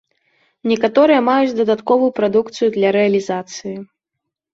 Некаторыя 0.69 1.19
маюць 1.27 1.57
дадатковую 1.59 2.09
прадукцыю 2.21 2.67
для 2.79 2.89
рэалізацыі. 2.97 3.75